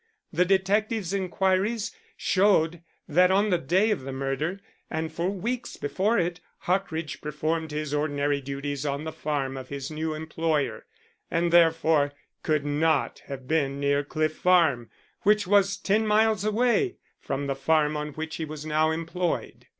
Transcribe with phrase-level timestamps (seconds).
[0.33, 6.17] The detective's inquiries showed that on the day of the murder, and for weeks before
[6.17, 10.87] it, Hockridge performed his ordinary duties on the farm of his new employer,
[11.29, 14.89] and therefore could not have been near Cliff Farm,
[15.21, 19.67] which was ten miles away from the farm on which he was now employed.